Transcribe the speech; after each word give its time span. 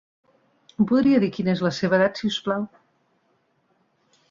Em 0.83 0.87
podria 0.91 1.19
dir 1.25 1.29
quina 1.35 1.53
és 1.53 1.61
la 1.67 1.71
seva 1.81 1.97
edat, 1.99 2.19
si 2.23 2.33
us 2.33 2.41
plau? 2.49 2.67